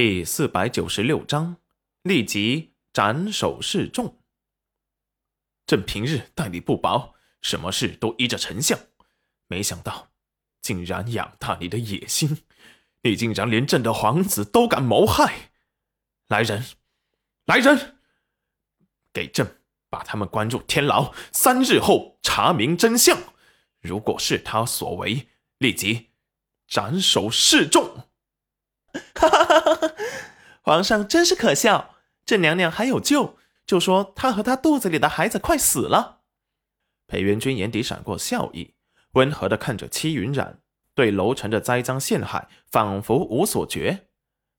[0.00, 1.56] 第四百九十六章，
[2.02, 4.22] 立即斩首示众。
[5.66, 8.78] 朕平日待你不薄，什么事都依着丞相，
[9.48, 10.12] 没想到
[10.62, 12.44] 竟然养大你的野心，
[13.02, 15.50] 你竟然连朕的皇子都敢谋害！
[16.28, 16.64] 来人，
[17.46, 17.98] 来人，
[19.12, 23.18] 给朕把他们关入天牢，三日后查明真相。
[23.80, 26.10] 如果是他所为，立即
[26.68, 28.07] 斩首示众。
[29.18, 29.92] 哈
[30.62, 33.36] 皇上真是可笑，这娘娘还有救，
[33.66, 36.20] 就说她和她肚子里的孩子快死了。
[37.06, 38.74] 裴元君眼底闪过笑意，
[39.12, 40.60] 温和的看着戚云染，
[40.94, 44.08] 对楼臣的栽赃陷害仿佛无所觉。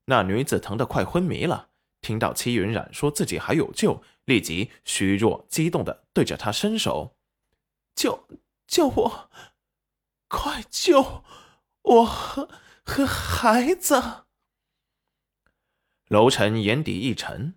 [0.05, 1.69] 那女子疼得快昏迷了，
[2.01, 7.15] 听到戚云染说自己还有救，立即虚弱激动的对着他伸手
[7.93, 8.27] ：“救
[8.65, 9.29] 救我，
[10.27, 11.23] 快救
[11.83, 12.49] 我和
[12.83, 14.23] 和孩子。”
[16.09, 17.53] 楼臣眼底一沉，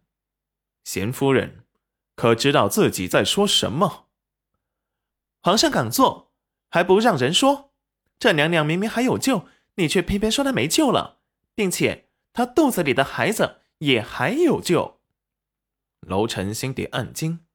[0.85, 1.65] 贤夫人
[2.15, 4.09] 可知道自己在说什么？
[5.41, 6.33] 皇上敢做，
[6.69, 7.73] 还不让人说？
[8.19, 11.21] 这娘娘明明还有救，你却偏偏说她没救了，
[11.55, 15.01] 并且她肚子里的孩子也还有救。
[16.01, 17.47] 楼臣心底暗惊，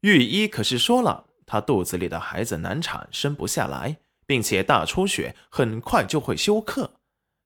[0.00, 6.94] 御医可是说了，她肚子里的孩子难产，生不下来，并且大出血，很快就会休克，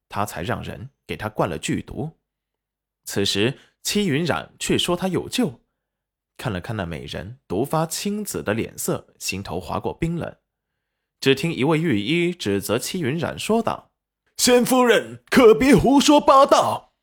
[0.08, 2.16] 他才让人给她灌了剧毒。
[3.04, 5.60] 此时，戚云染却说他有救。
[6.36, 10.34] 看了看那美人毒发青紫的脸色，心头划过冰冷。
[11.20, 13.92] 只听一位御医指责戚云染说道
[14.36, 16.94] ：“仙夫人，可别胡说八道！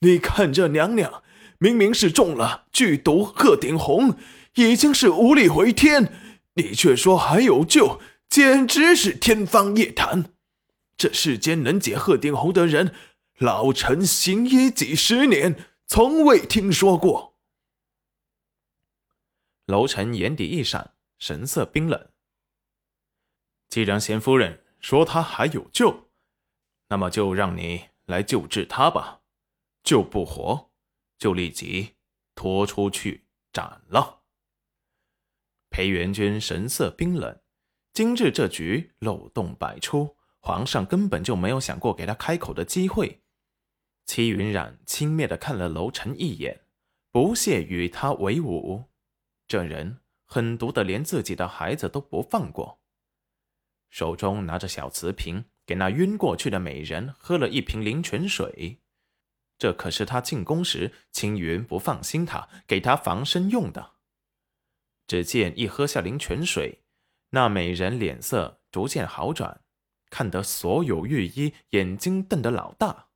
[0.00, 1.22] 你看这娘娘，
[1.58, 4.16] 明明是中了剧毒鹤顶红，
[4.56, 6.12] 已经是无力回天，
[6.54, 10.26] 你却说还有救，简直是天方夜谭！
[10.96, 12.92] 这世间能解鹤顶红的人……”
[13.38, 17.34] 老臣行医几十年，从未听说过。
[19.66, 22.10] 楼臣眼底一闪，神色冰冷。
[23.68, 26.10] 既然贤夫人说他还有救，
[26.88, 29.22] 那么就让你来救治他吧。
[29.82, 30.70] 救不活，
[31.18, 31.94] 就立即
[32.36, 34.22] 拖出去斩了。
[35.70, 37.40] 裴元君神色冰冷，
[37.92, 43.22] 今日这局漏洞百出，皇上根本就没有想过给他开口的机会。
[44.06, 46.62] 戚云染轻蔑的看了楼臣一眼，
[47.10, 48.84] 不屑与他为伍。
[49.46, 52.80] 这人狠毒的，连自己的孩子都不放过。
[53.90, 58.80] 手中拿着小瓷瓶，给那晕过去的美人喝了一瓶灵泉水。
[59.56, 63.92] 这可是他进宫时青云不放心他，给他防身用的。
[65.06, 66.82] 只见一喝下灵泉水，
[67.30, 69.62] 那美人脸色逐渐好转，
[70.10, 73.10] 看得所有御医眼睛瞪得老大。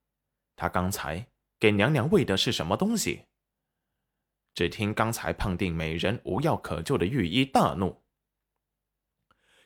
[0.59, 1.25] 他刚才
[1.61, 3.27] 给娘娘喂的是什么东西？
[4.55, 8.03] 只听刚才判定美人无药可救的御医大怒：“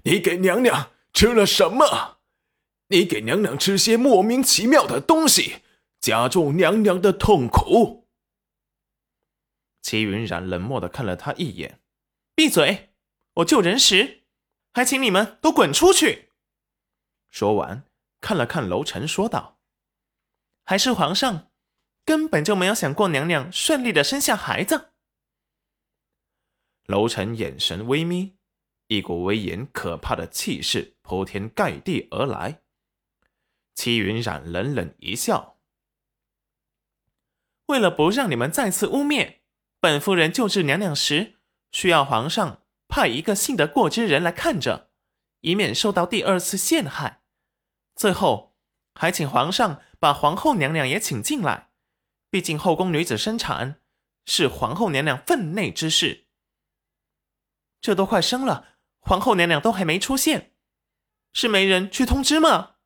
[0.05, 2.19] 你给娘娘吃了什么？
[2.89, 5.63] 你给娘娘吃些莫名其妙的东西，
[5.99, 8.07] 加重娘娘的痛苦。”
[9.81, 11.81] 齐云然冷漠的看了他一眼
[12.37, 12.91] ：“闭嘴！
[13.37, 14.25] 我救人时，
[14.75, 16.29] 还请你们都滚出去。”
[17.33, 17.85] 说完，
[18.21, 19.62] 看了看楼臣，说道。
[20.65, 21.51] 还是皇上
[22.05, 24.93] 根本就没有想过娘娘顺利的生下孩子。
[26.87, 28.37] 楼臣眼神微眯，
[28.89, 32.63] 一股威严可怕的气势铺天盖地而来。
[33.75, 35.59] 戚云染冷冷一笑
[37.67, 39.39] ：“为了不让你们再次污蔑
[39.81, 41.39] 本夫人救治娘娘时，
[41.71, 44.91] 需要皇上派一个信得过之人来看着，
[45.41, 47.23] 以免受到第二次陷害。
[47.95, 48.57] 最后，
[48.95, 51.71] 还请皇上。”把皇后娘娘也请进来，
[52.29, 53.81] 毕竟后宫女子生产
[54.27, 56.27] 是皇后娘娘分内之事。
[57.81, 60.57] 这都快生了，皇后娘娘都还没出现，
[61.33, 62.79] 是没人去通知吗？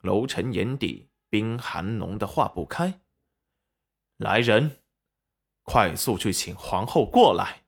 [0.00, 3.00] 楼臣眼底冰寒浓的化不开。
[4.18, 4.82] 来人，
[5.62, 7.64] 快速去请皇后过来。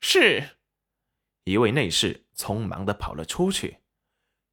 [0.00, 0.56] 是，
[1.44, 3.79] 一位内侍匆忙的跑了出去。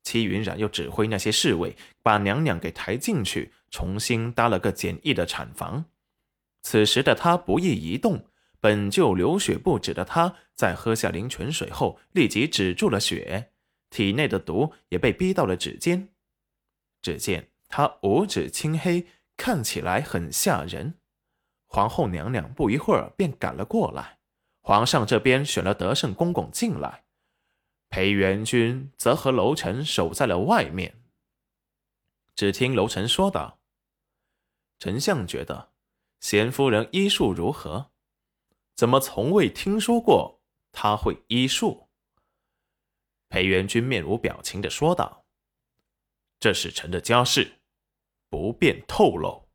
[0.07, 5.83] 戚云染又指挥那些侍卫把娘娘给抬进去，重新搭了个简易的产房。
[6.61, 8.25] 此时的他不易移动，
[8.61, 13.51] 本就流血不止的他，在喝下灵泉水后，立即止住了血，
[13.89, 16.07] 体内的毒也被逼到了指尖。
[17.01, 19.05] 只见他五指青黑，
[19.35, 20.95] 看起来很吓人。
[21.65, 24.19] 皇后娘娘不一会儿便赶了过来，
[24.61, 27.03] 皇上这边选了德胜公公进来。
[27.89, 31.01] 裴元君则和楼臣守在了外面。
[32.35, 33.59] 只听楼臣说道
[34.77, 35.71] ：“丞相觉得
[36.19, 37.91] 贤夫人医术如何？
[38.75, 40.41] 怎么从未听说过
[40.71, 41.89] 她会医术？
[43.29, 45.25] 裴元君面无表情的说道
[46.39, 47.59] ：“这是臣的家事，
[48.29, 49.46] 不便透露。”